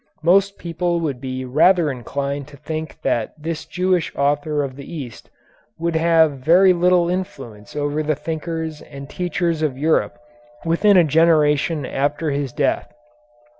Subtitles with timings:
[0.23, 5.29] Most people would be rather inclined to think that this Jewish author of the East
[5.77, 10.17] would have very little influence over the thinkers and teachers of Europe
[10.65, 12.91] within a generation after his death.